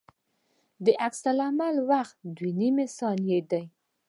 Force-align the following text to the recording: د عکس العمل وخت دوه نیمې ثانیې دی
د 0.85 0.87
عکس 1.07 1.21
العمل 1.33 1.75
وخت 1.91 2.17
دوه 2.37 2.51
نیمې 2.59 2.85
ثانیې 2.97 3.39
دی 3.51 3.63